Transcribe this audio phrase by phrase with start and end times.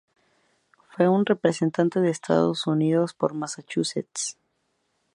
[0.89, 4.35] Fue un representante de Estados Unidos por Massachusetts.